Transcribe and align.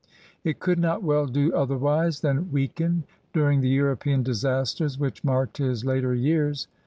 It 0.43 0.59
could 0.59 0.79
not 0.79 1.03
well 1.03 1.27
do 1.27 1.53
otherwise 1.53 2.21
than 2.21 2.51
weaken 2.51 3.03
during 3.33 3.61
the 3.61 3.69
European 3.69 4.23
disasters 4.23 4.97
which 4.97 5.23
marked 5.23 5.59
his 5.59 5.85
later 5.85 6.15
years. 6.15 6.67